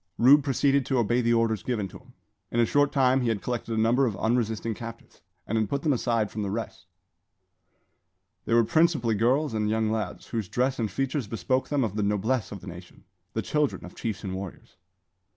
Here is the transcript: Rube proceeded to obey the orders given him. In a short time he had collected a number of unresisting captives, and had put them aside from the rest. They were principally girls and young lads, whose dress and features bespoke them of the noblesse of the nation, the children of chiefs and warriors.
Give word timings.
Rube 0.17 0.43
proceeded 0.43 0.83
to 0.87 0.97
obey 0.97 1.21
the 1.21 1.35
orders 1.35 1.61
given 1.61 1.87
him. 1.87 2.13
In 2.49 2.59
a 2.59 2.65
short 2.65 2.91
time 2.91 3.21
he 3.21 3.27
had 3.29 3.39
collected 3.43 3.77
a 3.77 3.79
number 3.79 4.07
of 4.07 4.17
unresisting 4.17 4.73
captives, 4.73 5.21
and 5.45 5.59
had 5.59 5.69
put 5.69 5.83
them 5.83 5.93
aside 5.93 6.31
from 6.31 6.41
the 6.41 6.49
rest. 6.49 6.87
They 8.45 8.55
were 8.55 8.63
principally 8.63 9.13
girls 9.13 9.53
and 9.53 9.69
young 9.69 9.91
lads, 9.91 10.29
whose 10.29 10.49
dress 10.49 10.79
and 10.79 10.89
features 10.89 11.27
bespoke 11.27 11.69
them 11.69 11.83
of 11.83 11.95
the 11.95 12.01
noblesse 12.01 12.51
of 12.51 12.61
the 12.61 12.65
nation, 12.67 13.03
the 13.33 13.43
children 13.43 13.85
of 13.85 13.93
chiefs 13.93 14.23
and 14.23 14.33
warriors. 14.33 14.75